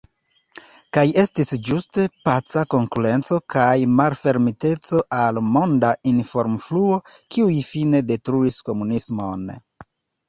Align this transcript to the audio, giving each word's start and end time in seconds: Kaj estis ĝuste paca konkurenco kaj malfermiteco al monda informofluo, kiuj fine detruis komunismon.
Kaj 0.97 1.01
estis 1.23 1.51
ĝuste 1.67 2.05
paca 2.29 2.63
konkurenco 2.75 3.37
kaj 3.55 3.75
malfermiteco 3.99 5.03
al 5.21 5.43
monda 5.53 5.93
informofluo, 6.15 6.99
kiuj 7.37 7.55
fine 7.73 8.05
detruis 8.13 8.61
komunismon. 8.71 9.47